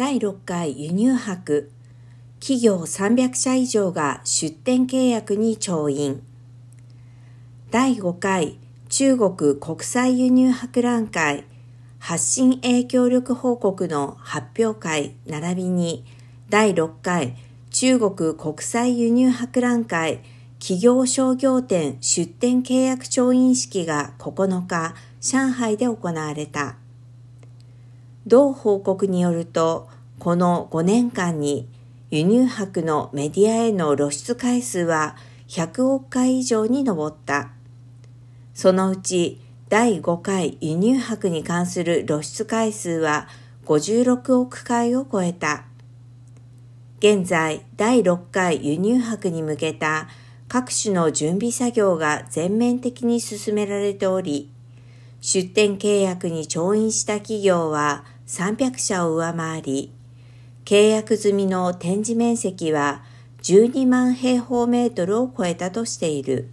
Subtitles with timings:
[0.00, 1.68] 第6回輸入博。
[2.40, 6.22] 企業300社以上が出展契約に調印。
[7.70, 8.56] 第5回
[8.88, 11.44] 中国国際輸入博覧会。
[11.98, 15.16] 発信影響力報告の発表会。
[15.26, 16.06] 並びに
[16.48, 17.36] 第6回
[17.68, 20.22] 中国国際輸入博覧会。
[20.60, 26.79] 企業商業店出展契約調印式が9日上海で行われた。
[28.30, 29.88] 同報告によると、
[30.20, 31.68] この5年間に
[32.12, 35.16] 輸入博のメディアへの露出回数は
[35.48, 37.50] 100億回以上に上った。
[38.54, 43.26] そのうち第5回輸入博に関する露出回数は
[43.66, 45.64] 56億回を超えた。
[46.98, 50.06] 現在、第6回輸入博に向けた
[50.46, 54.52] 各種の準備作業が全面的に進められており、
[55.20, 59.92] 出展契約に調印した企業は300社を上回り、
[60.64, 63.02] 契約済みの展示面積は
[63.42, 66.48] 12万平方メートルを超えたとしている。